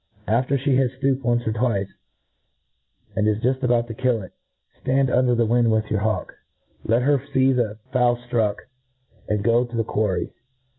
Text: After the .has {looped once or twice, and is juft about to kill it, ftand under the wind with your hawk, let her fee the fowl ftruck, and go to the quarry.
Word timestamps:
After 0.27 0.57
the 0.57 0.75
.has 0.77 0.89
{looped 1.03 1.23
once 1.23 1.45
or 1.45 1.53
twice, 1.53 1.93
and 3.15 3.27
is 3.27 3.37
juft 3.37 3.61
about 3.61 3.87
to 3.87 3.93
kill 3.93 4.23
it, 4.23 4.31
ftand 4.83 5.15
under 5.15 5.35
the 5.35 5.45
wind 5.45 5.71
with 5.71 5.91
your 5.91 5.99
hawk, 5.99 6.33
let 6.83 7.03
her 7.03 7.19
fee 7.19 7.53
the 7.53 7.77
fowl 7.93 8.17
ftruck, 8.17 8.55
and 9.29 9.43
go 9.43 9.63
to 9.63 9.75
the 9.77 9.83
quarry. 9.83 10.33